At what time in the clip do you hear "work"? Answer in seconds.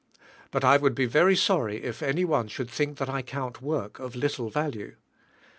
3.61-3.99